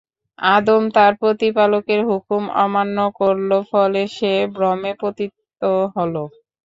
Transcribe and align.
আদম 0.39 0.83
তার 0.95 1.11
প্রতিপালকের 1.21 2.01
হুকুম 2.09 2.43
অমান্য 2.63 2.97
করল, 3.19 3.51
ফলে 3.71 4.01
সে 4.17 4.33
ভ্রমে 4.55 4.91
পতিত 5.01 5.31
হলো। 5.95 6.23